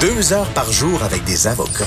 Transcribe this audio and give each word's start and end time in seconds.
Deux 0.00 0.32
heures 0.34 0.52
par 0.52 0.70
jour 0.70 1.02
avec 1.02 1.24
des 1.24 1.46
avocats. 1.46 1.86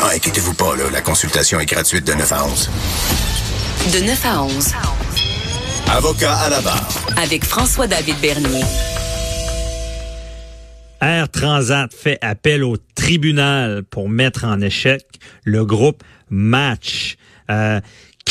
Ah, 0.00 0.10
inquiétez-vous 0.14 0.54
pas, 0.54 0.76
là, 0.76 0.84
la 0.92 1.00
consultation 1.00 1.58
est 1.58 1.66
gratuite 1.66 2.06
de 2.06 2.12
9 2.12 2.32
à 2.32 2.44
11. 2.46 2.70
De 3.92 3.98
9 4.06 4.26
à 4.26 4.42
11. 4.44 4.72
Avocat 5.90 6.36
à 6.36 6.50
la 6.50 6.60
barre. 6.60 6.88
Avec 7.16 7.44
François-David 7.44 8.16
Bernier. 8.20 8.64
Air 11.00 11.28
Transat 11.28 11.92
fait 11.92 12.18
appel 12.20 12.62
au 12.62 12.76
tribunal 12.94 13.82
pour 13.82 14.08
mettre 14.08 14.44
en 14.44 14.60
échec 14.60 15.04
le 15.42 15.64
groupe 15.64 16.04
Match. 16.30 17.16
Euh, 17.50 17.80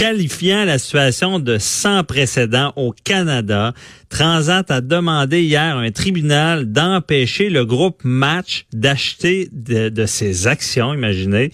qualifiant 0.01 0.65
la 0.65 0.79
situation 0.79 1.37
de 1.37 1.59
sans 1.59 2.03
précédent 2.03 2.73
au 2.75 2.91
Canada, 3.03 3.71
Transat 4.09 4.71
a 4.71 4.81
demandé 4.81 5.43
hier 5.43 5.77
à 5.77 5.79
un 5.79 5.91
tribunal 5.91 6.71
d'empêcher 6.71 7.51
le 7.51 7.65
groupe 7.65 7.99
Match 8.03 8.65
d'acheter 8.73 9.47
de, 9.51 10.05
ses 10.07 10.47
actions, 10.47 10.95
imaginez. 10.95 11.51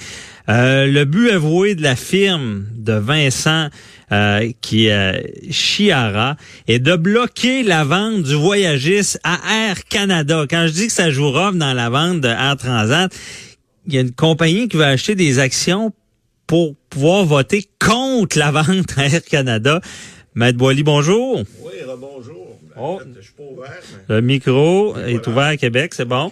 Euh, 0.47 0.87
le 0.87 1.03
but 1.03 1.29
avoué 1.29 1.75
de 1.75 1.83
la 1.83 1.97
firme 1.97 2.67
de 2.77 2.93
Vincent 2.93 3.67
euh, 4.13 4.49
qui 4.61 4.87
est 4.87 5.51
Chiara 5.51 6.37
est 6.69 6.79
de 6.79 6.95
bloquer 6.95 7.63
la 7.63 7.83
vente 7.83 8.23
du 8.23 8.35
voyagiste 8.35 9.19
à 9.25 9.39
Air 9.67 9.83
Canada. 9.89 10.45
Quand 10.49 10.67
je 10.67 10.71
dis 10.71 10.87
que 10.87 10.93
ça 10.93 11.11
joue 11.11 11.31
rough 11.31 11.55
dans 11.55 11.73
la 11.73 11.89
vente 11.89 12.21
de 12.21 12.29
Air 12.29 12.55
Transat, 12.55 13.13
il 13.87 13.93
y 13.93 13.97
a 13.97 14.01
une 14.01 14.13
compagnie 14.13 14.69
qui 14.69 14.77
va 14.77 14.87
acheter 14.87 15.15
des 15.15 15.39
actions 15.39 15.91
pour 16.47 16.75
pouvoir 16.89 17.25
voter 17.25 17.69
contre 17.79 18.39
la 18.39 18.51
vente 18.51 18.97
à 18.97 19.05
Air 19.05 19.23
Canada. 19.23 19.81
Maître 20.33 20.57
Boily, 20.57 20.83
bonjour. 20.83 21.43
Oui, 21.61 21.73
bonjour. 21.99 22.47
Oh. 22.79 22.99
Le 24.07 24.21
micro 24.21 24.95
est 24.97 25.25
ouvert 25.25 25.45
à 25.45 25.57
Québec, 25.57 25.93
c'est 25.95 26.05
bon. 26.05 26.29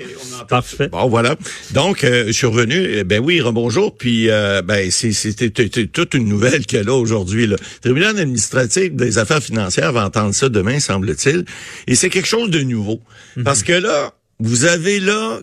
Parfait. 0.47 0.89
Bon, 0.89 1.07
voilà. 1.09 1.35
Donc, 1.73 2.03
euh, 2.03 2.27
je 2.27 2.31
suis 2.33 2.45
revenu. 2.45 3.03
Ben 3.03 3.19
oui, 3.19 3.41
rebonjour. 3.41 3.97
Puis, 3.97 4.29
euh, 4.29 4.61
ben, 4.61 4.91
c'était 4.91 5.49
toute 5.49 6.13
une 6.13 6.27
nouvelle 6.27 6.65
qu'il 6.67 6.77
y 6.77 6.81
a 6.81 6.83
là 6.83 6.93
aujourd'hui. 6.93 7.47
Le 7.47 7.55
tribunal 7.81 8.19
administratif 8.19 8.93
des 8.93 9.17
affaires 9.17 9.41
financières 9.41 9.91
va 9.91 10.05
entendre 10.05 10.35
ça 10.35 10.49
demain, 10.49 10.79
semble-t-il. 10.79 11.45
Et 11.87 11.95
c'est 11.95 12.09
quelque 12.09 12.27
chose 12.27 12.51
de 12.51 12.61
nouveau. 12.61 13.01
Mhm. 13.37 13.43
Parce 13.43 13.63
que 13.63 13.73
là, 13.73 14.13
vous 14.39 14.65
avez 14.65 14.99
là 14.99 15.39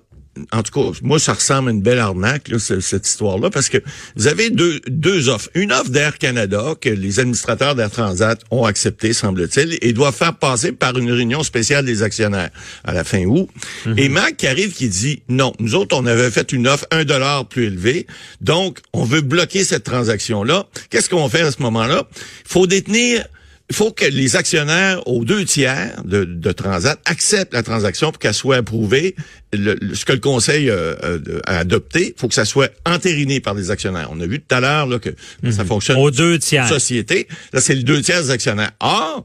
en 0.51 0.63
tout 0.63 0.73
cas, 0.73 0.99
moi, 1.03 1.19
ça 1.19 1.35
ressemble 1.35 1.69
à 1.69 1.73
une 1.73 1.83
belle 1.83 1.99
arnaque, 1.99 2.49
là, 2.49 2.59
cette 2.59 3.07
histoire-là, 3.07 3.51
parce 3.51 3.69
que 3.69 3.79
vous 4.17 4.27
avez 4.29 4.49
deux, 4.49 4.81
deux 4.89 5.29
offres. 5.29 5.51
Une 5.55 5.73
offre 5.73 5.91
d'Air 5.91 6.17
Canada 6.17 6.75
que 6.81 6.89
les 6.89 7.21
administrateurs 7.21 7.75
d'Air 7.75 7.91
Transat 7.91 8.41
ont 8.51 8.65
accepté, 8.65 9.13
semble-t-il, 9.13 9.79
et 9.83 9.93
doivent 9.93 10.15
faire 10.15 10.35
passer 10.35 10.73
par 10.73 10.97
une 10.97 11.13
réunion 11.13 11.43
spéciale 11.43 11.85
des 11.85 12.03
actionnaires 12.03 12.51
à 12.85 12.95
la 12.95 13.05
fin 13.05 13.25
août. 13.25 13.49
Mhm. 13.85 13.99
Et 13.99 14.09
Mac 14.09 14.37
qui 14.39 14.47
arrive 14.47 14.73
qui 14.73 14.89
dit, 14.89 15.23
non, 15.29 15.53
nous 15.59 15.75
autres, 15.75 15.97
on 15.97 16.07
avait 16.07 16.31
fait 16.31 16.53
une 16.53 16.67
offre 16.67 16.87
un 16.91 17.05
dollar 17.05 17.47
plus 17.47 17.67
élevée, 17.67 18.07
donc 18.41 18.79
on 18.95 19.05
veut 19.05 19.21
bloquer 19.21 19.65
cette 19.65 19.85
transaction-là. 19.85 20.67
Qu'est-ce 20.89 21.11
qu'on 21.11 21.29
fait 21.29 21.43
à 21.43 21.51
ce 21.51 21.61
moment-là? 21.61 22.09
Il 22.15 22.49
faut 22.49 22.67
détenir 22.67 23.27
il 23.73 23.75
faut 23.75 23.91
que 23.91 24.05
les 24.05 24.37
actionnaires 24.37 25.01
aux 25.09 25.25
deux 25.25 25.47
tiers 25.47 26.03
de, 26.05 26.25
de 26.25 26.53
Transat 26.53 27.01
acceptent 27.07 27.55
la 27.55 27.63
transaction 27.63 28.13
pour 28.13 28.19
qu'elle 28.19 28.35
soit 28.35 28.57
approuvée. 28.57 29.17
ce 29.55 30.05
que 30.05 30.13
le 30.13 30.19
Conseil 30.19 30.69
euh, 30.69 30.95
euh, 31.03 31.41
a 31.47 31.57
adopté, 31.57 32.13
il 32.15 32.21
faut 32.21 32.29
que 32.29 32.35
ça 32.35 32.45
soit 32.45 32.71
entériné 32.85 33.41
par 33.41 33.55
les 33.55 33.71
actionnaires. 33.71 34.11
On 34.13 34.21
a 34.21 34.27
vu 34.27 34.41
tout 34.41 34.55
à 34.55 34.61
l'heure 34.61 34.87
là, 34.87 34.99
que 34.99 35.09
ça 35.51 35.63
mhm. 35.63 35.69
fonctionne 35.69 35.97
aux 35.97 36.11
deux 36.11 36.39
tiers. 36.39 36.69
Société, 36.69 37.27
là 37.55 37.63
c'est 37.63 37.75
les 37.75 37.83
deux 37.83 38.03
tiers 38.03 38.21
des 38.21 38.31
actionnaires. 38.31 38.73
Or, 38.81 39.25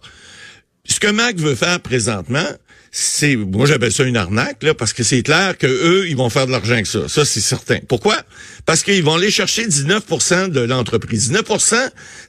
ce 0.86 1.02
que 1.02 1.12
Mac 1.12 1.36
veut 1.36 1.56
faire 1.56 1.82
présentement, 1.82 2.48
c'est 2.90 3.36
moi 3.36 3.66
j'appelle 3.66 3.92
ça 3.92 4.06
une 4.06 4.16
arnaque 4.16 4.64
là 4.64 4.74
parce 4.74 4.94
que 4.94 5.04
c'est 5.04 5.24
clair 5.24 5.58
que 5.58 5.68
eux 5.68 6.08
ils 6.08 6.16
vont 6.16 6.30
faire 6.30 6.48
de 6.48 6.54
l'argent 6.54 6.72
avec 6.72 6.88
ça 6.88 7.10
ça 7.10 7.26
c'est 7.26 7.42
certain 7.42 7.80
pourquoi? 7.86 8.16
Parce 8.66 8.82
qu'ils 8.82 9.04
vont 9.04 9.16
aller 9.16 9.30
chercher 9.30 9.68
19% 9.68 10.52
de 10.52 10.62
l'entreprise 10.62 11.34
19% 11.34 11.76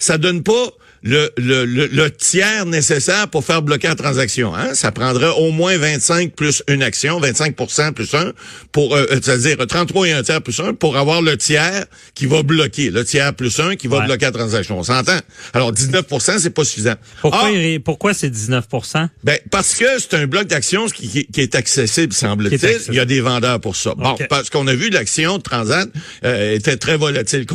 ça 0.01 0.19
donne 0.19 0.43
pas 0.43 0.73
le, 1.03 1.31
le, 1.37 1.65
le, 1.65 2.11
tiers 2.11 2.67
nécessaire 2.67 3.29
pour 3.29 3.45
faire 3.45 3.63
bloquer 3.63 3.89
la 3.89 3.95
transaction. 3.95 4.55
Hein? 4.55 4.75
Ça 4.75 4.93
prendrait 4.93 5.31
au 5.39 5.51
moins 5.51 5.77
25 5.77 6.35
plus 6.35 6.63
une 6.69 6.83
action, 6.83 7.21
25% 7.21 7.93
plus 7.93 8.15
un, 8.15 8.33
pour, 8.73 8.95
euh, 8.95 9.07
euh, 9.11 9.21
c'est-à-dire 9.23 9.57
33 9.67 10.09
et 10.09 10.13
un 10.13 10.23
tiers 10.23 10.43
plus 10.43 10.59
un, 10.61 10.75
pour 10.75 10.97
avoir 10.97 11.23
le 11.23 11.37
tiers 11.37 11.87
qui 12.15 12.27
va 12.27 12.43
bloquer, 12.43 12.91
le 12.91 13.05
tiers 13.05 13.35
plus 13.35 13.61
un 13.61 13.77
qui 13.77 13.87
va 13.87 14.01
bloquer 14.01 14.27
la 14.27 14.33
transaction. 14.33 14.79
On 14.79 14.83
s'entend? 14.83 15.19
Alors, 15.53 15.73
19% 15.73 16.39
c'est 16.39 16.51
pas 16.51 16.65
suffisant. 16.65 16.95
Pourquoi, 17.21 17.51
pourquoi 17.85 18.15
c'est 18.15 18.31
19% 18.31 19.09
Ben, 19.25 19.39
parce 19.51 19.75
que 19.75 19.87
c'est 19.99 20.15
un 20.15 20.27
bloc 20.27 20.47
d'actions 20.47 20.87
qui, 20.87 21.27
qui, 21.27 21.41
est 21.41 21.55
accessible, 21.55 22.13
semble-t-il. 22.13 22.79
Il 22.89 22.95
y 22.95 23.01
a 23.01 23.05
des 23.05 23.21
vendeurs 23.21 23.61
pour 23.61 23.77
ça. 23.77 23.95
Bon, 23.97 24.17
parce 24.29 24.51
qu'on 24.51 24.67
a 24.67 24.75
vu 24.75 24.91
l'action 24.91 25.39
de 25.39 25.43
Transat 25.43 25.89
euh, 26.25 26.55
était 26.55 26.77
très 26.77 26.97
volatile. 26.97 27.47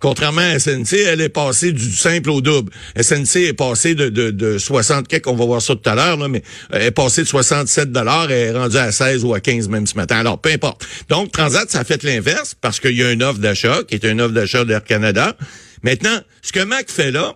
Contrairement 0.00 0.40
à 0.40 0.58
SNC, 0.58 0.94
elle 0.94 1.20
est 1.20 1.28
passée 1.28 1.72
du 1.72 1.90
simple 1.92 2.30
au 2.30 2.40
double. 2.40 2.70
SNC 3.00 3.36
est 3.36 3.52
passé 3.52 3.94
de, 3.94 4.08
de, 4.08 4.30
de 4.30 4.58
60, 4.58 5.08
quelques, 5.08 5.26
on 5.26 5.36
va 5.36 5.44
voir 5.44 5.62
ça 5.62 5.74
tout 5.74 5.88
à 5.88 5.94
l'heure, 5.94 6.28
mais 6.28 6.42
euh, 6.74 6.86
est 6.86 6.90
passé 6.90 7.22
de 7.22 7.28
67 7.28 7.92
dollars 7.92 8.30
et 8.30 8.40
est 8.40 8.52
rendu 8.52 8.76
à 8.76 8.92
16 8.92 9.24
ou 9.24 9.34
à 9.34 9.40
15 9.40 9.68
même 9.68 9.86
ce 9.86 9.94
matin. 9.94 10.16
Alors, 10.16 10.40
peu 10.40 10.50
importe. 10.50 10.86
Donc, 11.08 11.32
Transat, 11.32 11.70
ça 11.70 11.80
a 11.80 11.84
fait 11.84 12.02
l'inverse 12.02 12.54
parce 12.60 12.80
qu'il 12.80 12.96
y 12.96 13.02
a 13.02 13.12
une 13.12 13.22
offre 13.22 13.38
d'achat 13.38 13.80
qui 13.86 13.94
est 13.94 14.04
une 14.04 14.20
offre 14.20 14.34
d'achat 14.34 14.64
d'Air 14.64 14.84
Canada. 14.84 15.36
Maintenant, 15.82 16.18
ce 16.42 16.52
que 16.52 16.60
Mac 16.60 16.90
fait 16.90 17.10
là, 17.10 17.34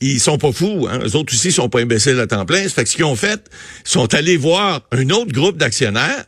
ils 0.00 0.20
sont 0.20 0.38
pas 0.38 0.52
fous, 0.52 0.86
hein. 0.88 1.00
Eux 1.04 1.16
autres 1.16 1.34
aussi 1.34 1.50
sont 1.50 1.68
pas 1.68 1.80
imbéciles 1.80 2.18
à 2.20 2.26
temps 2.26 2.46
plein. 2.46 2.68
fait 2.68 2.84
que 2.84 2.90
ce 2.90 2.96
qu'ils 2.96 3.04
ont 3.04 3.16
fait, 3.16 3.40
ils 3.84 3.90
sont 3.90 4.14
allés 4.14 4.36
voir 4.36 4.82
un 4.92 5.10
autre 5.10 5.32
groupe 5.32 5.56
d'actionnaires 5.56 6.24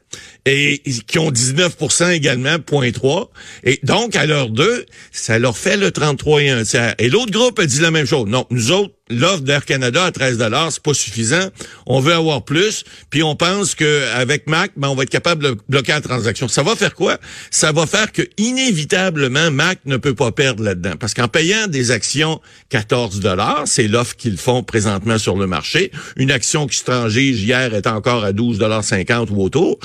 et 0.46 0.82
qui 1.06 1.18
ont 1.18 1.30
19% 1.30 2.10
également, 2.10 2.58
point 2.58 2.90
3. 2.90 3.30
Et 3.64 3.80
donc, 3.82 4.16
à 4.16 4.26
l'heure 4.26 4.50
deux, 4.50 4.86
ça 5.12 5.38
leur 5.38 5.56
fait 5.56 5.76
le 5.76 5.90
33 5.90 6.42
et 6.42 6.50
un 6.50 6.62
tiers. 6.64 6.94
Et 6.98 7.08
l'autre 7.08 7.32
groupe 7.32 7.58
a 7.58 7.66
dit 7.66 7.80
la 7.80 7.90
même 7.90 8.06
chose. 8.06 8.28
Non, 8.28 8.46
nous 8.50 8.72
autres, 8.72 8.94
l'offre 9.10 9.42
d'Air 9.42 9.64
Canada 9.64 10.04
à 10.04 10.12
13 10.12 10.38
c'est 10.70 10.82
pas 10.82 10.94
suffisant. 10.94 11.48
On 11.86 12.00
veut 12.00 12.14
avoir 12.14 12.44
plus. 12.44 12.84
Puis 13.10 13.22
on 13.22 13.34
pense 13.34 13.74
qu'avec 13.74 14.46
Mac, 14.46 14.72
ben, 14.76 14.88
on 14.88 14.94
va 14.94 15.02
être 15.02 15.10
capable 15.10 15.42
de 15.42 15.56
bloquer 15.68 15.92
la 15.92 16.00
transaction. 16.00 16.48
Ça 16.48 16.62
va 16.62 16.76
faire 16.76 16.94
quoi? 16.94 17.18
Ça 17.50 17.72
va 17.72 17.86
faire 17.86 18.12
que, 18.12 18.22
inévitablement, 18.38 19.50
Mac 19.50 19.80
ne 19.84 19.96
peut 19.96 20.14
pas 20.14 20.32
perdre 20.32 20.62
là-dedans. 20.62 20.94
Parce 20.98 21.14
qu'en 21.14 21.28
payant 21.28 21.66
des 21.66 21.90
actions 21.90 22.40
14 22.70 23.20
c'est 23.66 23.88
l'offre 23.88 24.16
qu'ils 24.16 24.36
font 24.36 24.62
présentement 24.62 25.18
sur 25.18 25.36
le 25.36 25.46
marché. 25.46 25.90
Une 26.16 26.30
action 26.30 26.66
qui 26.66 26.76
se 26.76 26.84
transige 26.84 27.42
hier 27.42 27.74
est 27.74 27.86
encore 27.86 28.24
à 28.24 28.32
12,50 28.32 29.30
ou 29.30 29.42
autour. 29.42 29.78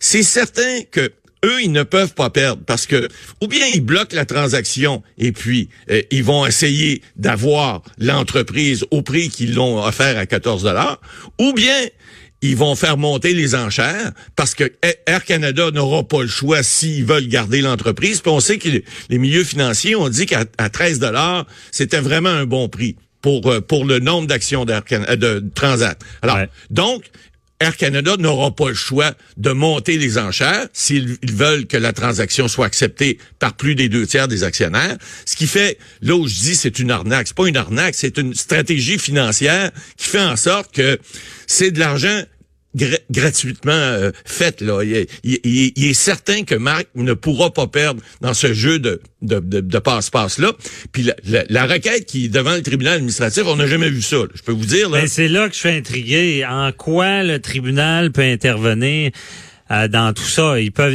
C'est 0.00 0.22
certain 0.22 0.82
que 0.90 1.12
eux, 1.44 1.62
ils 1.62 1.72
ne 1.72 1.82
peuvent 1.82 2.14
pas 2.14 2.30
perdre 2.30 2.62
parce 2.64 2.86
que 2.86 3.08
ou 3.42 3.46
bien 3.46 3.66
ils 3.74 3.84
bloquent 3.84 4.16
la 4.16 4.24
transaction 4.24 5.02
et 5.18 5.32
puis 5.32 5.68
euh, 5.90 6.02
ils 6.10 6.24
vont 6.24 6.46
essayer 6.46 7.02
d'avoir 7.16 7.82
l'entreprise 7.98 8.84
au 8.90 9.02
prix 9.02 9.28
qu'ils 9.28 9.54
l'ont 9.54 9.82
offert 9.82 10.18
à 10.18 10.26
14 10.26 10.62
dollars, 10.62 11.00
ou 11.38 11.52
bien 11.52 11.76
ils 12.40 12.56
vont 12.56 12.74
faire 12.74 12.98
monter 12.98 13.32
les 13.32 13.54
enchères 13.54 14.12
parce 14.36 14.54
que 14.54 14.70
Air 15.06 15.24
Canada 15.24 15.70
n'aura 15.70 16.06
pas 16.06 16.22
le 16.22 16.28
choix 16.28 16.62
s'ils 16.62 17.04
veulent 17.04 17.28
garder 17.28 17.62
l'entreprise. 17.62 18.20
Puis 18.20 18.30
on 18.30 18.40
sait 18.40 18.58
que 18.58 18.68
les 19.08 19.18
milieux 19.18 19.44
financiers 19.44 19.96
ont 19.96 20.10
dit 20.10 20.26
qu'à 20.26 20.44
13 20.44 20.98
dollars, 20.98 21.46
c'était 21.70 22.00
vraiment 22.00 22.30
un 22.30 22.44
bon 22.44 22.68
prix 22.68 22.96
pour 23.22 23.50
euh, 23.50 23.60
pour 23.60 23.84
le 23.84 23.98
nombre 23.98 24.26
d'actions 24.26 24.64
de 24.64 25.50
Transat. 25.54 25.98
Alors 26.22 26.38
donc 26.70 27.04
Air 27.60 27.76
Canada 27.76 28.16
n'aura 28.18 28.54
pas 28.54 28.68
le 28.68 28.74
choix 28.74 29.12
de 29.36 29.50
monter 29.50 29.96
les 29.96 30.18
enchères 30.18 30.66
s'ils 30.72 31.16
veulent 31.22 31.66
que 31.66 31.76
la 31.76 31.92
transaction 31.92 32.48
soit 32.48 32.66
acceptée 32.66 33.18
par 33.38 33.54
plus 33.54 33.74
des 33.74 33.88
deux 33.88 34.06
tiers 34.06 34.28
des 34.28 34.42
actionnaires. 34.42 34.96
Ce 35.24 35.36
qui 35.36 35.46
fait, 35.46 35.78
là 36.02 36.16
où 36.16 36.26
je 36.26 36.34
dis 36.34 36.56
c'est 36.56 36.78
une 36.78 36.90
arnaque, 36.90 37.28
c'est 37.28 37.36
pas 37.36 37.46
une 37.46 37.56
arnaque, 37.56 37.94
c'est 37.94 38.18
une 38.18 38.34
stratégie 38.34 38.98
financière 38.98 39.70
qui 39.96 40.08
fait 40.08 40.20
en 40.20 40.36
sorte 40.36 40.74
que 40.74 40.98
c'est 41.46 41.70
de 41.70 41.78
l'argent 41.78 42.22
gratuitement 43.10 43.72
euh, 43.72 44.10
faite. 44.24 44.60
Là. 44.60 44.82
Il, 44.82 45.84
est 45.84 45.94
certain 45.94 46.44
que 46.44 46.54
Marc 46.54 46.86
ne 46.94 47.12
pourra 47.12 47.52
pas 47.52 47.66
perdre 47.66 48.02
dans 48.20 48.34
ce 48.34 48.52
jeu 48.52 48.78
de, 48.78 49.00
de, 49.22 49.40
de, 49.40 49.78
passe-passe-là. 49.78 50.52
Puis 50.92 51.08
la, 51.24 51.66
requête 51.66 52.06
qui 52.06 52.26
est 52.26 52.28
devant 52.28 52.54
le 52.54 52.62
tribunal 52.62 52.94
administratif, 52.94 53.44
on 53.46 53.56
n'a 53.56 53.66
jamais 53.66 53.90
vu 53.90 54.02
ça. 54.02 54.16
Je 54.34 54.42
peux 54.42 54.52
vous 54.52 54.66
dire. 54.66 54.90
Là. 54.90 55.06
c'est 55.06 55.28
là 55.28 55.48
que 55.48 55.54
je 55.54 55.60
suis 55.60 55.68
intrigué. 55.68 56.44
En 56.44 56.72
quoi 56.72 57.22
le 57.22 57.38
tribunal 57.38 58.12
peut 58.12 58.22
intervenir? 58.22 59.12
Euh, 59.70 59.88
dans 59.88 60.12
tout 60.12 60.24
ça. 60.24 60.60
Ils 60.60 60.72
peuvent, 60.72 60.94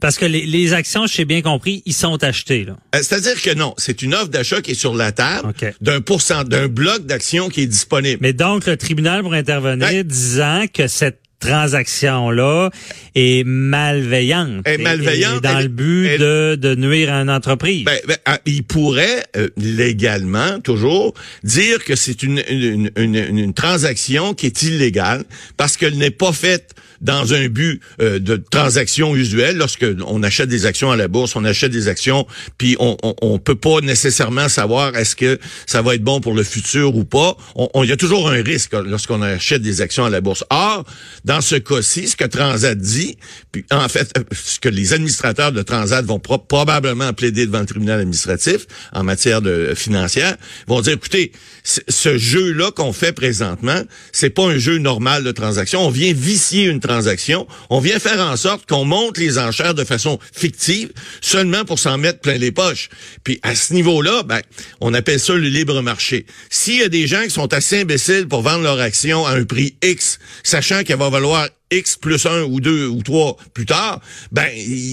parce 0.00 0.16
que 0.16 0.24
les, 0.24 0.46
les 0.46 0.72
actions, 0.72 1.06
j'ai 1.08 1.24
bien 1.24 1.42
compris, 1.42 1.82
ils 1.84 1.94
sont 1.94 2.22
achetés. 2.22 2.64
Là. 2.64 2.76
Euh, 2.94 2.98
c'est-à-dire 3.02 3.40
que 3.42 3.54
non, 3.54 3.74
c'est 3.76 4.02
une 4.02 4.14
offre 4.14 4.28
d'achat 4.28 4.60
qui 4.62 4.70
est 4.72 4.74
sur 4.74 4.94
la 4.94 5.10
table 5.10 5.52
d'un 5.80 6.00
pourcent, 6.00 6.44
d'un 6.44 6.68
bloc 6.68 7.06
d'actions 7.06 7.48
qui 7.48 7.62
est 7.62 7.66
disponible. 7.66 8.18
Mais 8.20 8.32
donc 8.32 8.66
le 8.66 8.76
tribunal 8.76 9.22
pourrait 9.22 9.38
intervenir 9.38 10.04
disant 10.04 10.66
que 10.72 10.86
cette 10.86 11.21
transaction-là 11.42 12.70
est 13.14 13.44
malveillante. 13.44 14.66
Est 14.66 14.78
malveillante. 14.78 15.42
dans 15.42 15.58
le 15.58 15.68
but 15.68 16.18
de, 16.18 16.54
de 16.54 16.74
nuire 16.74 17.12
à 17.12 17.20
une 17.20 17.30
entreprise. 17.30 17.84
Ben, 17.84 17.98
ben, 18.06 18.16
ah, 18.24 18.38
il 18.46 18.62
pourrait 18.62 19.24
euh, 19.36 19.48
légalement, 19.56 20.60
toujours, 20.60 21.14
dire 21.42 21.84
que 21.84 21.96
c'est 21.96 22.22
une, 22.22 22.42
une, 22.48 22.90
une, 22.96 23.16
une, 23.16 23.54
transaction 23.54 24.34
qui 24.34 24.46
est 24.46 24.62
illégale 24.62 25.24
parce 25.56 25.76
qu'elle 25.76 25.98
n'est 25.98 26.10
pas 26.10 26.32
faite 26.32 26.74
dans 27.02 27.34
un 27.34 27.48
but 27.48 27.80
euh, 28.00 28.18
de 28.18 28.36
transaction 28.36 29.14
usuelle. 29.16 29.56
Lorsque 29.56 29.84
on 30.06 30.22
achète 30.22 30.48
des 30.48 30.66
actions 30.66 30.90
à 30.90 30.96
la 30.96 31.08
bourse, 31.08 31.36
on 31.36 31.44
achète 31.44 31.72
des 31.72 31.88
actions, 31.88 32.26
puis 32.56 32.76
on, 32.78 32.96
on, 33.02 33.14
on 33.20 33.38
peut 33.38 33.56
pas 33.56 33.80
nécessairement 33.82 34.48
savoir 34.48 34.96
est-ce 34.96 35.16
que 35.16 35.38
ça 35.66 35.82
va 35.82 35.96
être 35.96 36.04
bon 36.04 36.20
pour 36.20 36.34
le 36.34 36.44
futur 36.44 36.94
ou 36.94 37.04
pas. 37.04 37.36
Il 37.82 37.88
y 37.88 37.92
a 37.92 37.96
toujours 37.96 38.30
un 38.30 38.42
risque 38.42 38.72
lorsqu'on 38.72 39.20
achète 39.20 39.62
des 39.62 39.80
actions 39.80 40.04
à 40.04 40.10
la 40.10 40.20
bourse. 40.20 40.44
Or, 40.50 40.84
dans 41.24 41.31
ce 41.40 41.56
cas-ci, 41.56 42.08
ce 42.08 42.16
que 42.16 42.24
Transat 42.24 42.76
dit, 42.76 43.16
puis 43.52 43.64
en 43.70 43.88
fait, 43.88 44.12
euh, 44.18 44.22
ce 44.32 44.58
que 44.60 44.68
les 44.68 44.92
administrateurs 44.92 45.52
de 45.52 45.62
Transat 45.62 46.04
vont 46.04 46.18
probablement 46.18 47.12
plaider 47.12 47.46
devant 47.46 47.60
le 47.60 47.66
tribunal 47.66 48.00
administratif 48.00 48.66
en 48.92 49.04
matière 49.04 49.42
de 49.42 49.72
financière, 49.74 50.36
vont 50.66 50.80
dire, 50.80 50.94
écoutez, 50.94 51.32
ce 51.64 52.18
jeu-là 52.18 52.70
qu'on 52.72 52.92
fait 52.92 53.12
présentement, 53.12 53.82
c'est 54.12 54.30
pas 54.30 54.44
un 54.44 54.58
jeu 54.58 54.78
normal 54.78 55.22
de 55.24 55.30
transaction. 55.30 55.86
On 55.86 55.90
vient 55.90 56.12
vicier 56.12 56.64
une 56.64 56.80
transaction. 56.80 57.46
On 57.70 57.80
vient 57.80 57.98
faire 57.98 58.20
en 58.20 58.36
sorte 58.36 58.68
qu'on 58.68 58.84
monte 58.84 59.18
les 59.18 59.38
enchères 59.38 59.74
de 59.74 59.84
façon 59.84 60.18
fictive, 60.32 60.90
seulement 61.20 61.64
pour 61.64 61.78
s'en 61.78 61.98
mettre 61.98 62.20
plein 62.20 62.36
les 62.36 62.52
poches. 62.52 62.88
Puis 63.24 63.38
à 63.42 63.54
ce 63.54 63.72
niveau-là, 63.74 64.22
ben, 64.24 64.40
on 64.80 64.92
appelle 64.94 65.20
ça 65.20 65.34
le 65.34 65.48
libre 65.48 65.80
marché. 65.82 66.26
S'il 66.50 66.78
y 66.78 66.82
a 66.82 66.88
des 66.88 67.06
gens 67.06 67.22
qui 67.22 67.30
sont 67.30 67.52
assez 67.52 67.80
imbéciles 67.80 68.26
pour 68.26 68.42
vendre 68.42 68.62
leur 68.62 68.80
action 68.80 69.24
à 69.26 69.32
un 69.32 69.44
prix 69.44 69.76
X, 69.82 70.18
sachant 70.42 70.82
qu'elle 70.82 70.98
va 70.98 71.10
valoir 71.10 71.21
X 71.70 71.96
plus 71.96 72.26
un 72.26 72.42
ou 72.42 72.60
deux 72.60 72.86
ou 72.86 73.02
trois 73.02 73.36
plus 73.54 73.66
tard, 73.66 74.00
ben 74.30 74.48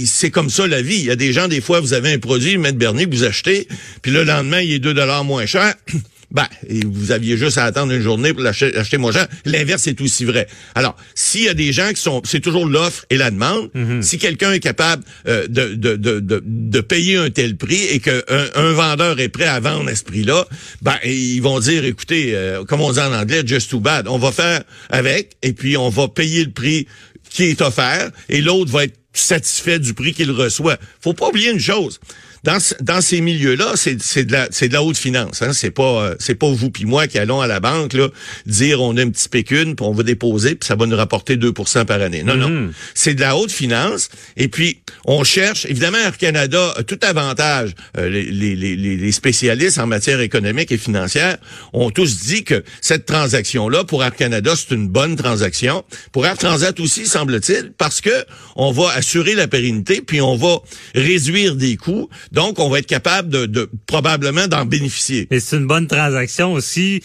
c'est 0.05 0.31
comme 0.31 0.49
ça 0.49 0.67
la 0.67 0.81
vie. 0.81 0.95
Il 0.95 1.05
y 1.05 1.11
a 1.11 1.15
des 1.15 1.33
gens, 1.33 1.47
des 1.47 1.61
fois, 1.61 1.79
vous 1.79 1.93
avez 1.93 2.13
un 2.13 2.19
produit, 2.19 2.57
Maître 2.57 2.77
Bernier, 2.77 3.05
que 3.05 3.15
vous 3.15 3.23
achetez, 3.23 3.67
puis 4.01 4.11
le 4.11 4.23
lendemain, 4.23 4.61
il 4.61 4.71
est 4.73 4.79
deux 4.79 4.93
dollars 4.93 5.23
moins 5.23 5.45
cher. 5.45 5.75
ben, 6.31 6.47
vous 6.85 7.11
aviez 7.11 7.37
juste 7.37 7.57
à 7.57 7.65
attendre 7.65 7.91
une 7.91 8.01
journée 8.01 8.33
pour 8.33 8.43
l'acheter 8.43 8.97
moins 8.97 9.11
cher. 9.11 9.27
L'inverse 9.45 9.87
est 9.87 9.99
aussi 9.99 10.25
vrai. 10.25 10.47
Alors, 10.75 10.95
s'il 11.15 11.43
y 11.43 11.49
a 11.49 11.53
des 11.53 11.73
gens 11.73 11.89
qui 11.89 12.01
sont, 12.01 12.21
c'est 12.23 12.39
toujours 12.39 12.67
l'offre 12.67 13.05
et 13.09 13.17
la 13.17 13.31
demande. 13.31 13.69
Mhm. 13.73 14.01
Si 14.03 14.19
quelqu'un 14.19 14.53
est 14.53 14.59
capable 14.59 15.03
euh, 15.27 15.47
de, 15.47 15.73
de, 15.73 15.95
de, 15.95 16.21
de, 16.45 16.81
payer 16.81 17.17
un 17.17 17.29
tel 17.29 17.57
prix 17.57 17.83
et 17.83 17.99
qu'un 17.99 18.21
un 18.55 18.71
vendeur 18.73 19.19
est 19.19 19.29
prêt 19.29 19.45
à 19.45 19.59
vendre 19.59 19.89
à 19.89 19.95
ce 19.95 20.03
prix-là, 20.03 20.45
ben, 20.81 20.97
ils 21.03 21.41
vont 21.41 21.59
dire, 21.59 21.83
écoutez, 21.83 22.35
euh, 22.35 22.63
comme 22.63 22.81
on 22.81 22.91
dit 22.91 22.99
en 22.99 23.13
anglais, 23.13 23.41
just 23.45 23.71
too 23.71 23.79
bad. 23.79 24.07
On 24.07 24.17
va 24.17 24.31
faire 24.31 24.61
avec 24.89 25.35
et 25.41 25.53
puis 25.53 25.77
on 25.77 25.89
va 25.89 26.07
payer 26.07 26.45
le 26.45 26.51
prix 26.51 26.87
qui 27.29 27.43
est 27.43 27.61
offert 27.61 28.11
et 28.27 28.41
l'autre 28.41 28.71
va 28.71 28.83
être 28.83 28.97
satisfait 29.13 29.79
du 29.79 29.93
prix 29.93 30.13
qu'il 30.13 30.31
reçoit. 30.31 30.77
Faut 31.01 31.13
pas 31.13 31.29
oublier 31.29 31.51
une 31.51 31.59
chose 31.59 31.99
dans, 32.43 32.57
dans 32.81 33.01
ces 33.01 33.21
milieux-là, 33.21 33.73
c'est 33.75 33.95
de 34.25 34.31
la 34.31 34.47
c'est 34.51 34.67
de 34.67 34.73
la 34.73 34.83
haute 34.83 34.97
finance. 34.97 35.41
Hein? 35.41 35.53
C'est 35.53 35.71
pas 35.71 36.03
euh, 36.03 36.15
c'est 36.19 36.35
pas 36.35 36.49
vous 36.49 36.69
puis 36.69 36.85
moi 36.85 37.07
qui 37.07 37.17
allons 37.17 37.41
à 37.41 37.47
la 37.47 37.59
banque 37.59 37.93
là, 37.93 38.07
dire 38.45 38.81
on 38.81 38.95
a 38.97 39.01
un 39.03 39.09
petit 39.09 39.29
pécule, 39.29 39.75
puis 39.75 39.85
on 39.85 39.93
va 39.93 40.03
déposer, 40.03 40.55
puis 40.55 40.67
ça 40.67 40.75
va 40.75 40.85
nous 40.85 40.95
rapporter 40.95 41.37
2% 41.37 41.85
par 41.85 42.01
année. 42.01 42.23
Non, 42.23 42.35
non. 42.35 42.49
Mm-hmm. 42.49 42.71
C'est 42.93 43.13
de 43.13 43.21
la 43.21 43.35
haute 43.35 43.51
finance. 43.51 44.09
Et 44.37 44.47
puis, 44.47 44.81
on 45.05 45.23
cherche, 45.23 45.65
évidemment, 45.65 45.97
Air 45.97 46.17
Canada 46.17 46.73
a 46.75 46.83
tout 46.83 46.99
avantage. 47.01 47.71
Euh, 47.97 48.09
les, 48.09 48.23
les, 48.23 48.55
les, 48.55 48.75
les, 48.75 49.11
spécialistes 49.11 49.79
en 49.79 49.87
matière 49.87 50.21
économique 50.21 50.71
et 50.71 50.77
financière 50.77 51.37
ont 51.73 51.89
tous 51.89 52.25
dit 52.25 52.43
que 52.43 52.63
cette 52.81 53.05
transaction-là, 53.05 53.83
pour 53.83 54.03
Air 54.03 54.15
Canada, 54.15 54.53
c'est 54.55 54.73
une 54.73 54.87
bonne 54.87 55.15
transaction. 55.15 55.83
Pour 56.11 56.25
Air 56.25 56.37
Transat 56.37 56.79
aussi, 56.79 57.05
semble-t-il, 57.05 57.71
parce 57.77 58.01
que 58.01 58.25
on 58.55 58.71
va 58.71 58.91
assurer 58.91 59.35
la 59.35 59.47
pérennité, 59.47 60.01
puis 60.01 60.21
on 60.21 60.35
va 60.35 60.59
réduire 60.95 61.55
des 61.55 61.77
coûts 61.77 62.09
donc, 62.31 62.59
on 62.59 62.69
va 62.69 62.79
être 62.79 62.85
capable 62.85 63.29
de, 63.29 63.45
de 63.45 63.69
probablement 63.87 64.47
d'en 64.47 64.65
bénéficier. 64.65 65.27
Et 65.31 65.39
c'est 65.39 65.57
une 65.57 65.67
bonne 65.67 65.87
transaction 65.87 66.53
aussi 66.53 67.01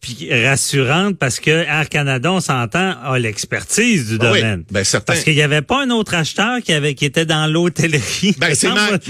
puis 0.00 0.28
rassurante 0.44 1.18
parce 1.18 1.40
que 1.40 1.50
Air 1.50 1.88
Canada, 1.88 2.32
on 2.32 2.40
s'entend, 2.40 2.94
a 3.02 3.18
l'expertise 3.18 4.08
du 4.08 4.18
ah 4.20 4.24
domaine. 4.24 4.64
ben 4.70 4.84
certain. 4.84 5.12
Parce 5.12 5.24
qu'il 5.24 5.34
n'y 5.34 5.42
avait 5.42 5.62
pas 5.62 5.82
un 5.82 5.90
autre 5.90 6.14
acheteur 6.14 6.60
qui 6.62 6.72
avait 6.72 6.94
qui 6.94 7.04
était 7.04 7.26
dans 7.26 7.46
l'hôtellerie. 7.46 8.34
Ben 8.38 8.54
c'est 8.54 8.68
Mac. 8.74 9.02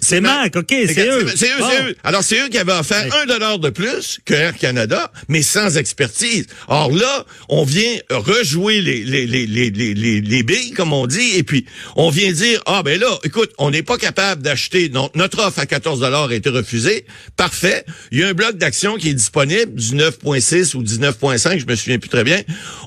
C'est 0.00 0.20
Mac, 0.20 0.56
OK, 0.56 0.66
c'est 0.68 1.08
eux. 1.08 1.26
C'est 1.34 1.46
eux, 1.46 1.62
c'est 1.70 1.84
eux. 1.84 1.96
Alors 2.04 2.22
c'est 2.22 2.38
eux 2.40 2.48
qui 2.48 2.58
avaient 2.58 2.72
offert 2.72 3.04
un 3.22 3.26
dollar 3.26 3.58
de 3.58 3.70
plus 3.70 4.20
que 4.24 4.34
Air 4.34 4.56
Canada, 4.56 5.10
mais 5.28 5.42
sans 5.42 5.76
expertise. 5.76 6.46
Or 6.68 6.90
là, 6.90 7.24
on 7.48 7.64
vient 7.64 7.96
rejouer 8.10 8.82
les 8.82 9.04
les 9.04 9.26
les 9.26 9.46
les 9.46 9.70
les, 9.70 10.20
les 10.20 10.42
billes 10.42 10.72
comme 10.72 10.92
on 10.92 11.06
dit 11.06 11.36
et 11.36 11.42
puis 11.42 11.66
on 11.96 12.10
vient 12.10 12.32
dire 12.32 12.60
ah 12.66 12.82
ben 12.82 13.00
là, 13.00 13.18
écoute, 13.24 13.52
on 13.58 13.70
n'est 13.70 13.82
pas 13.82 13.96
capable 13.96 14.42
d'acheter 14.42 14.90
notre 15.14 15.44
offre 15.44 15.58
à 15.58 15.66
14 15.66 16.00
dollars 16.00 16.30
a 16.30 16.34
été 16.34 16.50
refusée. 16.50 17.06
Parfait. 17.36 17.84
Il 18.10 18.18
y 18.18 18.24
a 18.24 18.28
un 18.28 18.34
bloc 18.34 18.56
d'action 18.56 18.96
qui 18.96 19.10
est 19.10 19.14
disponible 19.14 19.74
du 19.74 19.94
9 19.94 20.18
ou 20.32 20.82
19,5, 20.82 21.58
je 21.58 21.66
me 21.66 21.74
souviens 21.74 21.98
plus 21.98 22.08
très 22.08 22.24
bien. 22.24 22.40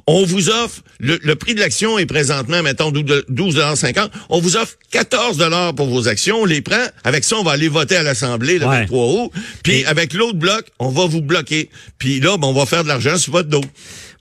On 0.07 0.25
vous 0.25 0.49
offre, 0.49 0.81
le, 0.99 1.33
prix 1.35 1.55
de 1.55 1.59
l'action 1.59 1.97
est 1.97 2.05
présentement, 2.05 2.61
mettons, 2.63 2.91
12,50 2.91 4.09
On 4.29 4.39
vous 4.39 4.57
offre 4.57 4.75
14 4.91 5.73
pour 5.75 5.87
vos 5.87 6.07
actions. 6.07 6.41
On 6.41 6.45
les 6.45 6.61
prend. 6.61 6.85
Avec 7.03 7.23
ça, 7.23 7.37
on 7.37 7.43
va 7.43 7.51
aller 7.51 7.67
voter 7.67 7.95
à 7.95 8.03
l'Assemblée 8.03 8.59
le 8.59 8.65
23 8.65 9.05
août. 9.05 9.31
Puis 9.63 9.85
avec 9.85 10.13
l'autre 10.13 10.37
bloc, 10.37 10.65
on 10.79 10.89
va 10.89 11.05
vous 11.05 11.21
bloquer. 11.21 11.69
Puis 11.97 12.19
là, 12.19 12.37
ben, 12.37 12.47
on 12.47 12.53
va 12.53 12.65
faire 12.65 12.83
de 12.83 12.89
l'argent 12.89 13.17
sur 13.17 13.33
votre 13.33 13.49
dos. 13.49 13.61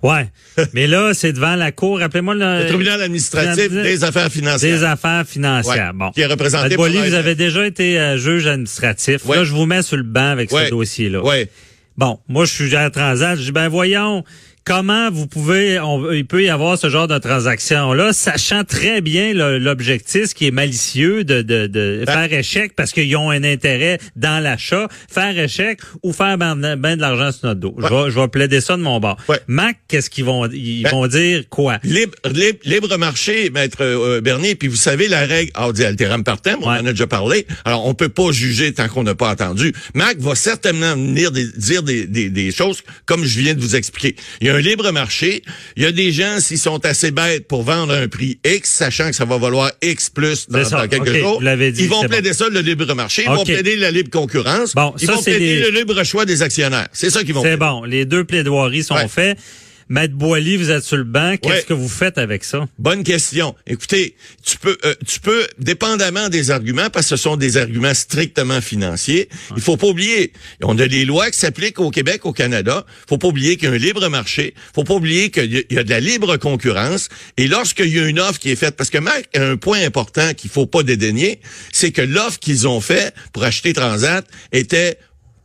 Ouais. 0.04 0.28
Mais 0.74 0.86
là, 0.86 1.14
c'est 1.14 1.32
devant 1.32 1.56
la 1.56 1.72
Cour. 1.72 1.98
Rappelez-moi 1.98 2.34
le... 2.34 2.62
le 2.62 2.66
tribunal 2.68 3.00
administratif 3.00 3.70
des 3.70 4.04
affaires 4.04 4.30
financières. 4.30 4.78
Des 4.78 4.84
affaires 4.84 5.26
financières. 5.26 5.94
Bon. 5.94 6.10
Qui 6.10 6.20
est 6.20 6.26
représenté 6.26 6.76
par 6.76 6.90
vous 6.90 7.14
avez 7.14 7.34
déjà 7.34 7.66
été 7.66 7.98
euh, 7.98 8.18
juge 8.18 8.46
administratif. 8.46 9.26
Là, 9.28 9.44
je 9.44 9.52
vous 9.52 9.66
mets 9.66 9.82
sur 9.82 9.96
le 9.96 10.02
banc 10.02 10.30
avec 10.30 10.50
ce 10.50 10.70
dossier-là. 10.70 11.22
Ouais. 11.24 11.48
Bon, 11.96 12.18
moi, 12.28 12.44
je 12.44 12.52
suis 12.52 12.74
à 12.76 12.90
Transat. 12.90 13.38
Je 13.38 13.44
dis, 13.44 13.52
ben 13.52 13.68
voyons, 13.68 14.24
comment 14.64 15.10
vous 15.10 15.26
pouvez, 15.26 15.78
il 16.12 16.26
peut 16.26 16.42
y 16.42 16.48
avoir 16.48 16.78
ce 16.78 16.88
genre 16.88 17.06
de 17.06 17.18
transaction-là, 17.18 18.12
sachant 18.12 18.64
très 18.64 19.00
bien 19.00 19.32
l'objectif 19.58 20.32
qui 20.34 20.46
est 20.46 20.50
malicieux 20.50 21.24
de, 21.24 21.42
de, 21.42 21.66
de 21.66 22.04
ben 22.06 22.12
faire 22.12 22.38
échec 22.38 22.74
parce 22.74 22.92
qu'ils 22.92 23.14
ont 23.16 23.30
un 23.30 23.44
intérêt 23.44 23.98
dans 24.16 24.42
l'achat, 24.42 24.88
faire 25.10 25.38
échec 25.38 25.80
ou 26.02 26.12
faire 26.12 26.38
ben, 26.38 26.76
ben 26.76 26.96
de 26.96 27.00
l'argent 27.00 27.30
sur 27.32 27.48
notre 27.48 27.60
dos. 27.60 27.74
Je, 27.78 27.86
vais, 27.86 28.10
je 28.10 28.18
vais 28.18 28.28
plaider 28.28 28.60
ça 28.60 28.76
de 28.76 28.82
mon 28.82 29.00
bord. 29.00 29.18
Mac, 29.46 29.78
qu'est-ce 29.88 30.08
qu'ils 30.08 30.24
vont 30.24 30.48
ils 30.50 30.82
ben, 30.82 30.90
vont 30.90 31.06
dire 31.06 31.44
quoi? 31.50 31.78
Libre, 31.82 32.14
libre, 32.32 32.58
libre 32.64 32.96
marché, 32.96 33.50
maître 33.50 33.78
euh, 33.82 34.20
Bernier, 34.20 34.54
puis 34.54 34.68
vous 34.68 34.76
savez 34.76 35.08
la 35.08 35.26
règle 35.26 35.52
Audi 35.60 35.84
Alteram 35.84 36.24
Partem, 36.24 36.58
on 36.62 36.68
en 36.68 36.86
a 36.86 36.92
déjà 36.92 37.06
parlé. 37.06 37.46
Alors, 37.64 37.86
on 37.86 37.94
peut 37.94 38.08
pas 38.08 38.32
juger 38.32 38.72
tant 38.72 38.88
qu'on 38.88 39.02
n'a 39.02 39.14
pas 39.14 39.30
entendu. 39.30 39.72
Mac 39.94 40.18
va 40.18 40.34
certainement 40.34 40.94
venir 40.94 41.30
dire 41.30 41.82
des, 41.82 42.06
des, 42.06 42.30
des 42.30 42.50
choses 42.50 42.82
comme 43.04 43.24
je 43.24 43.40
viens 43.40 43.54
de 43.54 43.60
vous 43.60 43.76
expliquer. 43.76 44.16
Il 44.40 44.46
y 44.46 44.50
a 44.50 44.53
un 44.54 44.60
libre 44.60 44.90
marché. 44.92 45.42
Il 45.76 45.82
y 45.82 45.86
a 45.86 45.92
des 45.92 46.12
gens, 46.12 46.38
s'ils 46.40 46.58
sont 46.58 46.84
assez 46.84 47.10
bêtes 47.10 47.46
pour 47.48 47.62
vendre 47.62 47.92
un 47.92 48.08
prix 48.08 48.38
X, 48.44 48.70
sachant 48.70 49.08
que 49.08 49.16
ça 49.16 49.24
va 49.24 49.38
valoir 49.38 49.72
X 49.82 50.10
plus 50.10 50.48
dans, 50.48 50.88
quelques 50.88 51.14
jours, 51.18 51.42
ils 51.42 51.88
vont 51.88 52.02
plaider 52.04 52.32
ça 52.32 52.48
le 52.48 52.60
libre 52.60 52.94
marché, 52.94 53.24
ils 53.26 53.30
vont 53.30 53.44
plaider 53.44 53.76
la 53.76 53.90
libre 53.90 54.10
concurrence, 54.10 54.74
bon, 54.74 54.94
ils 55.00 55.08
vont 55.08 55.22
plaider 55.22 55.60
le 55.60 55.70
libre 55.70 56.02
choix 56.04 56.24
des 56.24 56.42
actionnaires. 56.42 56.88
C'est 56.92 57.10
ça 57.10 57.24
qu'ils 57.24 57.34
vont 57.34 57.42
C'est 57.42 57.56
bon, 57.56 57.84
les 57.84 58.04
deux 58.04 58.24
plaidoiries 58.24 58.84
sont 58.84 59.08
faits. 59.08 59.38
Maître 59.88 60.14
Boily, 60.14 60.56
vous 60.56 60.70
êtes 60.70 60.84
sur 60.84 60.96
le 60.96 61.04
banc. 61.04 61.36
Qu'est-ce 61.40 61.66
que 61.66 61.74
vous 61.74 61.88
faites 61.88 62.18
avec 62.18 62.44
ça? 62.44 62.66
Bonne 62.78 63.04
question. 63.04 63.54
Écoutez, 63.66 64.16
tu 64.44 64.56
peux, 64.56 64.76
euh, 64.84 64.94
tu 65.06 65.20
peux, 65.20 65.46
dépendamment 65.58 66.28
des 66.28 66.50
arguments, 66.50 66.90
parce 66.90 67.06
que 67.06 67.16
ce 67.16 67.22
sont 67.22 67.36
des 67.36 67.56
arguments 67.56 67.94
strictement 67.94 68.60
financiers, 68.60 69.28
il 69.56 69.62
faut 69.62 69.76
pas 69.76 69.86
oublier, 69.86 70.32
on 70.62 70.78
a 70.78 70.86
des 70.86 71.04
lois 71.04 71.30
qui 71.30 71.38
s'appliquent 71.38 71.80
au 71.80 71.90
Québec, 71.90 72.24
au 72.24 72.32
Canada. 72.32 72.84
faut 73.08 73.18
pas 73.18 73.28
oublier 73.28 73.56
qu'il 73.56 73.68
y 73.68 73.72
a 73.72 73.74
un 73.74 73.78
libre 73.78 74.08
marché. 74.08 74.54
faut 74.74 74.84
pas 74.84 74.94
oublier 74.94 75.30
qu'il 75.30 75.64
y 75.70 75.78
a 75.78 75.84
de 75.84 75.90
la 75.90 76.00
libre 76.00 76.36
concurrence. 76.36 77.08
Et 77.36 77.46
lorsqu'il 77.46 77.88
y 77.88 77.98
a 77.98 78.06
une 78.06 78.20
offre 78.20 78.38
qui 78.38 78.50
est 78.50 78.56
faite, 78.56 78.76
parce 78.76 78.90
que 78.90 78.98
Marc, 78.98 79.28
un 79.36 79.56
point 79.56 79.82
important 79.84 80.34
qu'il 80.34 80.50
faut 80.50 80.66
pas 80.66 80.82
dédaigner, 80.82 81.40
c'est 81.72 81.92
que 81.92 82.02
l'offre 82.02 82.38
qu'ils 82.38 82.66
ont 82.68 82.80
fait 82.80 83.14
pour 83.32 83.44
acheter 83.44 83.72
Transat 83.72 84.26
était 84.52 84.98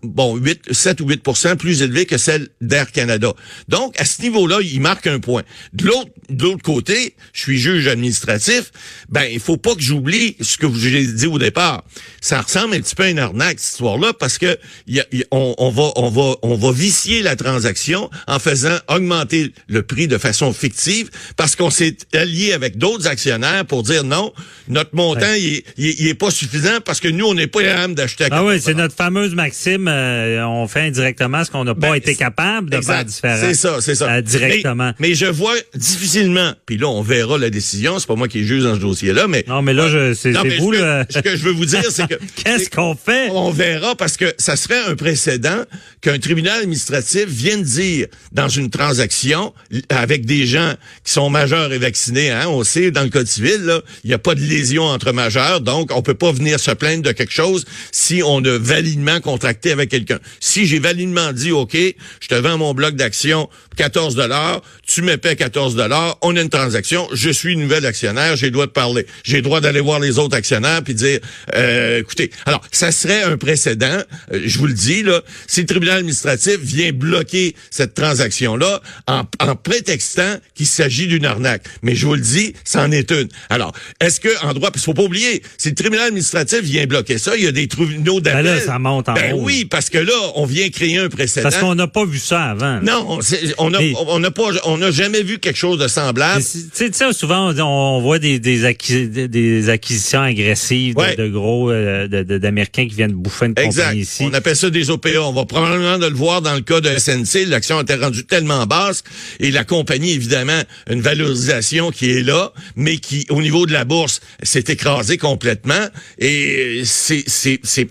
bon, 0.04 0.38
8, 0.38 0.74
7 0.74 1.02
ou 1.02 1.06
8% 1.08 1.58
plus 1.58 1.82
élevé 1.82 2.06
que 2.06 2.18
celle 2.18 2.50
d'Air 2.62 2.92
Canada. 2.92 3.34
Donc, 3.68 4.00
à 4.00 4.06
ce 4.06 4.22
niveau-là, 4.22 4.60
il 4.62 4.80
marque 4.80 5.08
un 5.08 5.20
point. 5.20 5.44
De 5.74 5.86
l'autre, 5.86 6.12
de 6.30 6.44
l'autre 6.44 6.64
côté, 6.64 7.16
je 7.34 7.42
suis 7.42 7.60
juge 7.60 7.88
administratif, 7.88 8.72
ben, 9.10 9.24
il 9.24 9.40
faut 9.40 9.58
pas 9.58 9.76
que 9.76 9.82
j'oublie 9.82 10.36
ce 10.42 10.58
que 10.58 10.68
j'ai 10.74 11.06
dit 11.06 11.28
au 11.28 11.40
départ. 11.40 11.84
Ça 12.22 12.42
ressemble 12.42 12.76
un 12.76 12.82
petit 12.82 12.96
peu 12.96 13.04
à 13.04 13.10
une 13.10 13.20
arnaque, 13.20 13.60
cette 13.60 13.72
histoire-là, 13.72 14.14
parce 14.14 14.38
que 14.38 14.58
y 14.88 15.00
a, 15.00 15.06
on, 15.32 15.56
on, 15.58 15.70
va, 15.70 15.92
on, 15.96 16.10
va, 16.10 16.36
on 16.42 16.56
va 16.56 16.72
vicier 16.72 17.22
la 17.22 17.36
transaction 17.36 18.10
en 18.28 18.40
faisant 18.40 18.78
augmenter 18.88 19.54
le 19.68 19.84
prix 19.84 20.08
de 20.08 20.18
façon 20.18 20.54
fictive, 20.54 21.10
parce 21.36 21.56
qu'on 21.56 21.70
s'est 21.70 21.98
allié 22.14 22.54
avec 22.54 22.78
d'autres 22.78 23.08
actionnaires 23.08 23.66
pour 23.66 23.84
dire 23.84 24.04
non, 24.04 24.34
notre 24.68 24.96
montant, 24.96 25.34
il, 25.36 25.64
est, 25.78 26.14
pas 26.14 26.32
suffisant 26.32 26.80
parce 26.86 27.00
que 27.00 27.08
nous, 27.08 27.26
on 27.26 27.34
n'est 27.34 27.48
pas 27.48 27.64
capable 27.64 27.96
d'acheter 27.96 28.26
à 28.26 28.28
Ah 28.32 28.46
oui, 28.46 28.62
c'est 28.62 28.74
notre 28.74 28.96
fameuse 28.96 29.34
maxime 29.34 29.89
euh, 29.90 30.44
on 30.46 30.68
fait 30.68 30.82
indirectement 30.82 31.44
ce 31.44 31.52
qu'on 31.52 31.64
n'a 31.64 31.76
pas 31.76 31.90
Ben, 31.90 31.96
été 31.96 32.16
capable 32.16 32.70
de 32.70 32.78
exact. 32.78 32.94
faire 32.96 33.06
différent. 33.06 33.38
C'est 33.42 33.54
ça, 33.54 33.78
c'est 33.82 33.96
ça. 33.96 34.12
euh, 34.12 34.22
directement. 34.22 34.94
Mais, 35.00 35.10
mais 35.10 35.16
je 35.16 35.26
vois 35.26 35.56
difficilement, 35.76 36.54
puis 36.66 36.78
là, 36.78 36.88
on 36.88 37.02
verra 37.02 37.38
la 37.38 37.50
décision, 37.50 38.00
c'est 38.00 38.08
pas 38.08 38.16
moi 38.16 38.28
qui 38.28 38.46
juge 38.46 38.64
dans 38.64 38.76
ce 38.76 38.80
dossier-là, 38.80 39.28
mais... 39.28 39.44
Non, 39.48 39.62
mais 39.62 39.74
là, 39.74 39.90
je, 39.90 40.14
c'est, 40.14 40.32
Non, 40.32 40.42
c'est 40.44 40.50
mais 40.50 40.58
vous, 40.58 40.74
ce 40.74 40.78
que- 40.80 40.84
là. 40.84 41.06
ce 41.10 41.20
que 41.20 41.36
je 41.36 41.44
veux 41.44 41.52
vous 41.52 41.66
dire, 41.66 41.84
c'est 41.90 42.08
que... 42.08 42.16
Qu'est-ce 42.44 42.70
qu'on 42.70 42.96
fait? 42.96 43.30
On 43.32 43.50
verra 43.52 43.96
parce 43.96 44.18
que 44.18 44.34
ça 44.38 44.56
serait 44.56 44.84
un 44.88 44.96
précédent 44.96 45.64
qu'un 46.02 46.20
tribunal 46.20 46.60
administratif 46.62 47.26
vienne 47.28 47.64
dire 47.64 48.08
dans 48.32 48.48
une 48.50 48.70
transaction 48.70 49.54
avec 49.90 50.26
des 50.26 50.46
gens 50.46 50.74
qui 51.04 51.12
sont 51.14 51.30
majeurs 51.30 51.74
et 51.74 51.78
vaccinés, 51.78 52.30
hein, 52.32 52.46
on 52.48 52.64
sait 52.64 52.92
dans 52.92 53.04
le 53.04 53.10
code 53.10 53.28
civil, 53.28 53.82
il 54.04 54.08
n'y 54.10 54.14
a 54.14 54.20
pas 54.20 54.36
de 54.36 54.42
lésion 54.42 54.84
entre 54.84 55.12
majeurs, 55.12 55.62
donc 55.62 55.92
on 55.96 56.02
peut 56.02 56.14
pas 56.14 56.32
venir 56.32 56.60
se 56.60 56.72
plaindre 56.72 57.04
de 57.04 57.12
quelque 57.12 57.34
chose 57.34 57.66
si 57.92 58.22
on 58.24 58.44
a 58.46 58.58
validement 58.58 59.20
contracté 59.22 59.72
avec 59.72 59.79
quelqu'un. 59.86 60.20
Si 60.40 60.66
j'ai 60.66 60.80
validement 60.80 61.34
dit 61.34 61.52
OK, 61.52 61.76
je 61.76 62.28
te 62.28 62.36
vends 62.36 62.58
mon 62.58 62.74
bloc 62.74 62.96
d'action 62.96 63.50
14 63.78 64.16
dollars, 64.16 64.62
tu 64.90 65.04
me 65.04 65.18
paies 65.18 65.36
14 65.36 65.76
dollars, 65.76 66.18
on 66.24 66.36
a 66.36 66.42
une 66.42 66.50
transaction, 66.50 67.08
je 67.14 67.30
suis 67.30 67.56
nouvel 67.56 67.86
actionnaire, 67.86 68.36
j'ai 68.36 68.48
le 68.48 68.52
droit 68.54 68.66
de 68.66 68.72
parler, 68.72 69.06
j'ai 69.24 69.38
le 69.38 69.44
droit 69.44 69.62
d'aller 69.62 69.82
voir 69.82 70.00
les 70.00 70.18
autres 70.18 70.36
actionnaires 70.36 70.82
puis 70.84 70.96
dire 70.96 71.20
euh, 71.56 72.00
écoutez, 72.00 72.32
alors 72.48 72.62
ça 72.72 72.92
serait 72.92 73.22
un 73.22 73.38
précédent, 73.38 74.00
euh, 74.34 74.42
je 74.44 74.58
vous 74.58 74.66
le 74.66 74.74
dis 74.74 75.04
là, 75.04 75.22
si 75.46 75.62
le 75.62 75.68
tribunal 75.68 76.00
administratif 76.00 76.58
vient 76.62 76.92
bloquer 76.92 77.56
cette 77.70 77.94
transaction 77.94 78.56
là 78.56 78.82
en, 79.08 79.22
en 79.40 79.56
prétextant 79.56 80.38
qu'il 80.56 80.66
s'agit 80.66 81.06
d'une 81.06 81.26
arnaque, 81.26 81.64
mais 81.84 81.94
je 81.94 82.08
vous 82.08 82.16
le 82.16 82.22
dis, 82.22 82.54
c'en 82.66 82.92
est 82.92 83.12
une. 83.12 83.28
Alors, 83.52 83.74
est-ce 84.02 84.20
que 84.20 84.30
en 84.44 84.54
droit 84.54 84.72
parce 84.72 84.84
qu'il 84.84 84.92
faut 84.92 84.94
pas 84.96 85.04
oublier, 85.04 85.44
si 85.60 85.70
le 85.70 85.76
tribunal 85.76 86.08
administratif 86.08 86.62
vient 86.62 86.86
bloquer 86.88 87.20
ça, 87.20 87.38
il 87.38 87.44
y 87.44 87.48
a 87.48 87.52
des 87.52 87.68
tribunaux 87.68 88.22
Ben 88.22 88.34
d'appel. 88.34 88.46
là, 88.46 88.60
ça 88.62 88.80
monte 88.80 89.08
en 89.10 89.14
Ben 89.14 89.34
haut. 89.34 89.42
oui, 89.44 89.66
parce 89.66 89.90
que 89.92 90.00
là, 90.00 90.14
on 90.36 90.46
vient 90.46 90.68
créer 90.70 90.98
un 90.98 91.10
précédent. 91.10 91.44
Parce 91.44 91.58
qu'on 91.62 91.76
n'a 91.76 91.88
pas 91.88 92.06
vu 92.06 92.18
ça 92.18 92.42
avant. 92.44 92.82
Non, 92.82 93.20
on 93.60 93.70
n'a 93.70 93.80
on 94.08 94.22
pas 94.32 94.50
on 94.66 94.79
n'a 94.80 94.92
jamais 94.92 95.22
vu 95.24 95.40
quelque 95.40 95.58
chose 95.58 95.78
de 95.80 95.88
semblable. 95.88 96.44
Tu 96.76 96.90
sais, 96.92 97.14
souvent, 97.14 97.54
on, 97.58 98.02
voit 98.02 98.20
des, 98.20 98.40
des, 98.40 98.66
acquis- 98.66 99.08
des 99.08 99.70
acquisitions 99.70 100.22
agressives 100.22 100.96
de- 100.96 101.00
Ouais. 101.00 101.16
de, 101.16 101.28
gros 101.28 101.72
euh, 101.72 102.08
d'Américains 102.08 102.88
qui 102.88 102.96
viennent 102.96 103.12
bouffer 103.14 103.46
une 103.48 103.54
Exact. 103.58 103.84
compagnie 103.84 104.02
ici. 104.02 104.24
On 104.30 104.34
appelle 104.34 104.56
ça 104.56 104.70
des 104.70 104.90
OPA. 104.90 105.10
On 105.22 105.34
va 105.34 105.46
probablement 105.46 105.98
de 105.98 106.08
le 106.08 106.16
voir 106.16 106.42
dans 106.42 106.54
le 106.56 106.62
cas 106.62 106.82
de 106.82 106.90
SNC. 106.98 107.46
L'action 107.48 107.80
était 107.82 107.96
rendue 107.96 108.26
tellement 108.26 108.66
basse 108.66 109.04
et 109.40 109.52
la 109.52 109.64
compagnie, 109.64 110.12
évidemment, 110.12 110.62
une 110.90 111.02
valorisation 111.02 111.92
qui 111.92 112.12
est 112.12 112.24
là, 112.24 112.52
mais 112.76 112.98
qui, 112.98 113.26
au 113.30 113.42
niveau 113.42 113.66
de 113.66 113.74
la 113.74 113.86
bourse, 113.86 114.20
s'est 114.44 114.64
écrasée 114.68 115.18
complètement. 115.18 115.88
Et 116.18 116.82
c'est, 116.86 117.24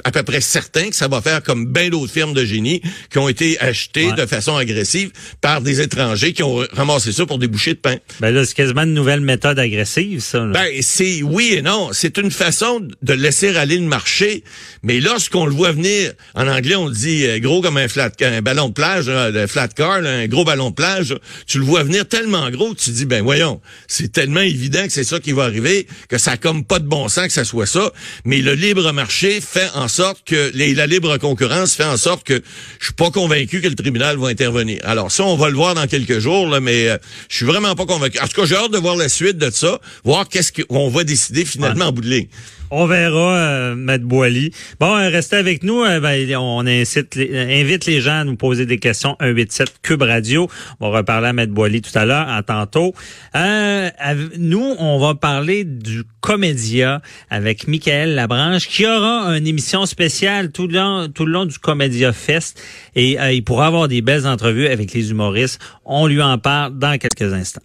à 0.04 0.10
peu 0.10 0.22
près 0.22 0.40
certain 0.40 0.90
que 0.90 0.96
ça 0.96 1.08
va 1.08 1.20
faire 1.22 1.42
comme 1.42 1.66
bien 1.72 1.88
d'autres 1.88 2.12
firmes 2.12 2.34
de 2.34 2.44
génie 2.44 2.82
qui 3.10 3.18
ont 3.18 3.28
été 3.28 3.58
achetées 3.60 4.06
Ouais. 4.08 4.12
de 4.14 4.26
façon 4.26 4.56
agressive 4.56 5.10
par 5.40 5.60
des 5.60 5.80
étrangers 5.80 6.32
qui 6.32 6.42
ont 6.42 6.62
ramassé 6.78 7.12
ça 7.12 7.26
pour 7.26 7.38
des 7.38 7.46
bouchées 7.48 7.74
de 7.74 7.78
pain. 7.78 7.96
Ben 8.20 8.30
là, 8.32 8.44
c'est 8.44 8.54
quasiment 8.54 8.82
une 8.84 8.94
nouvelle 8.94 9.20
méthode 9.20 9.58
agressive, 9.58 10.20
ça. 10.20 10.38
là. 10.38 10.52
Ben, 10.52 10.70
c'est 10.80 11.22
oui 11.22 11.54
et 11.58 11.62
non. 11.62 11.90
C'est 11.92 12.16
une 12.18 12.30
façon 12.30 12.80
de 13.02 13.12
laisser 13.12 13.54
aller 13.56 13.76
le 13.76 13.84
marché. 13.84 14.42
Mais 14.82 15.00
lorsqu'on 15.00 15.44
le 15.46 15.52
voit 15.52 15.72
venir, 15.72 16.12
en 16.34 16.46
anglais, 16.48 16.76
on 16.76 16.88
dit 16.88 17.26
euh, 17.26 17.38
gros 17.38 17.60
comme 17.60 17.76
un 17.76 17.88
flat, 17.88 18.10
un 18.22 18.42
ballon 18.42 18.68
de 18.68 18.74
plage, 18.74 19.08
là, 19.08 19.30
le 19.30 19.46
flat 19.46 19.68
car, 19.68 20.00
là, 20.00 20.10
un 20.10 20.26
gros 20.26 20.44
ballon 20.44 20.70
de 20.70 20.74
plage. 20.74 21.14
Tu 21.46 21.58
le 21.58 21.64
vois 21.64 21.82
venir 21.82 22.06
tellement 22.08 22.48
gros 22.50 22.72
que 22.74 22.80
tu 22.80 22.90
dis, 22.90 23.04
ben 23.06 23.22
voyons, 23.22 23.60
c'est 23.86 24.12
tellement 24.12 24.40
évident 24.40 24.86
que 24.86 24.92
c'est 24.92 25.04
ça 25.04 25.20
qui 25.20 25.32
va 25.32 25.44
arriver, 25.44 25.86
que 26.08 26.16
ça 26.18 26.32
a 26.32 26.36
comme 26.36 26.64
pas 26.64 26.78
de 26.78 26.86
bon 26.86 27.08
sens 27.08 27.26
que 27.26 27.32
ça 27.32 27.44
soit 27.44 27.66
ça. 27.66 27.92
Mais 28.24 28.38
le 28.38 28.54
libre 28.54 28.92
marché 28.92 29.40
fait 29.40 29.68
en 29.74 29.88
sorte 29.88 30.22
que, 30.24 30.50
les- 30.54 30.74
la 30.74 30.86
libre 30.86 31.16
concurrence 31.18 31.74
fait 31.74 31.84
en 31.84 31.96
sorte 31.96 32.24
que 32.24 32.40
je 32.78 32.84
suis 32.86 32.94
pas 32.94 33.10
convaincu 33.10 33.60
que 33.60 33.68
le 33.68 33.74
tribunal 33.74 34.16
va 34.16 34.28
intervenir. 34.28 34.78
Alors 34.84 35.10
ça, 35.10 35.24
on 35.24 35.36
va 35.36 35.48
le 35.50 35.56
voir 35.56 35.74
dans 35.74 35.86
quelques 35.86 36.18
jours, 36.20 36.46
là, 36.48 36.60
mais 36.68 36.88
euh, 36.88 36.98
je 37.30 37.36
suis 37.36 37.46
vraiment 37.46 37.74
pas 37.74 37.86
convaincu. 37.86 38.18
En 38.20 38.26
tout 38.28 38.38
cas, 38.38 38.46
j'ai 38.46 38.56
hâte 38.56 38.70
de 38.70 38.78
voir 38.78 38.94
la 38.94 39.08
suite 39.08 39.38
de 39.38 39.50
ça, 39.50 39.80
voir 40.04 40.28
qu'est-ce 40.28 40.52
qu'on 40.52 40.90
va 40.90 41.02
décider 41.02 41.46
finalement 41.46 41.86
en 41.86 41.92
bout 41.92 42.02
de 42.02 42.10
ligne. 42.10 42.28
On 42.70 42.86
verra, 42.86 43.36
euh, 43.36 43.74
Maître 43.74 44.04
Boily. 44.04 44.50
Bon, 44.78 44.94
euh, 44.94 45.08
restez 45.08 45.36
avec 45.36 45.62
nous. 45.62 45.82
Euh, 45.84 46.00
ben, 46.00 46.36
on 46.36 46.66
incite 46.66 47.14
les- 47.14 47.30
euh, 47.32 47.60
invite 47.62 47.86
les 47.86 48.02
gens 48.02 48.20
à 48.20 48.24
nous 48.24 48.36
poser 48.36 48.66
des 48.66 48.78
questions. 48.78 49.16
187 49.20 49.76
Cube 49.82 50.02
Radio. 50.02 50.48
On 50.78 50.90
va 50.90 50.98
reparler 50.98 51.28
à 51.28 51.32
Maître 51.32 51.52
Boily 51.52 51.80
tout 51.80 51.96
à 51.98 52.04
l'heure, 52.04 52.26
en 52.28 52.42
tantôt. 52.42 52.94
Euh, 53.34 53.88
nous, 54.36 54.74
on 54.78 54.98
va 54.98 55.14
parler 55.14 55.64
du 55.64 56.02
Comédia 56.20 57.00
avec 57.30 57.68
Michael 57.68 58.14
Labranche, 58.14 58.68
qui 58.68 58.84
aura 58.86 59.34
une 59.38 59.46
émission 59.46 59.86
spéciale 59.86 60.52
tout 60.52 60.66
le 60.66 60.74
long, 60.74 61.08
tout 61.08 61.24
le 61.24 61.32
long 61.32 61.46
du 61.46 61.58
Comédia 61.58 62.12
Fest. 62.12 62.62
Et 62.94 63.16
il 63.34 63.42
pourra 63.44 63.68
avoir 63.68 63.88
des 63.88 64.02
belles 64.02 64.26
entrevues 64.26 64.66
avec 64.66 64.92
les 64.92 65.10
humoristes. 65.10 65.58
On 65.86 66.06
lui 66.06 66.20
en 66.20 66.36
parle 66.36 66.78
dans 66.78 66.98
quelques 66.98 67.32
instants. 67.32 67.62